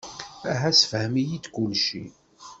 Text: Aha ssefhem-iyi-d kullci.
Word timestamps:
Aha 0.51 0.69
ssefhem-iyi-d 0.73 1.45
kullci. 1.53 2.03